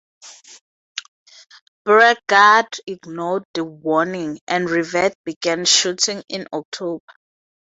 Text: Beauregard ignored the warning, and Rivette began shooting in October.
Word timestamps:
Beauregard 1.85 2.77
ignored 2.87 3.43
the 3.53 3.63
warning, 3.63 4.39
and 4.47 4.67
Rivette 4.67 5.13
began 5.23 5.63
shooting 5.63 6.23
in 6.27 6.47
October. 6.51 7.05